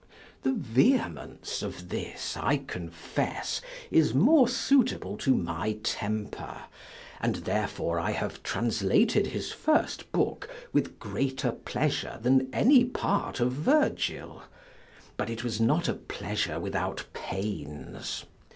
[0.41, 3.61] This vehemence of his, I confess,
[3.91, 6.63] is more suitable to my temper;
[7.19, 13.51] and therefore I have translated his first book with greater pleasure than any part of
[13.51, 14.41] Virgil;
[15.17, 18.25] but it was not a pleasure without pains.